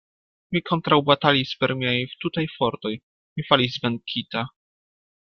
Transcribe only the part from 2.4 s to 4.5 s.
fortoj: mi falis venkita.